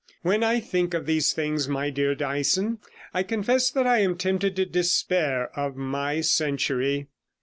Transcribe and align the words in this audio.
When 0.23 0.41
I 0.43 0.59
think 0.59 0.95
of 0.95 1.05
these 1.05 1.31
things, 1.31 1.67
my 1.69 1.91
dear 1.91 2.15
Dyson, 2.15 2.79
I 3.13 3.21
confess 3.21 3.69
that 3.69 3.85
I 3.85 3.99
am 3.99 4.17
tempted 4.17 4.55
to 4.55 4.65
despair 4.65 5.51
of 5.55 5.75
my 5.75 6.21
century.' 6.21 7.05